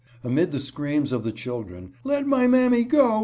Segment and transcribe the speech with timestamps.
[0.23, 3.19] Amid the screams of the children," Let my mammy go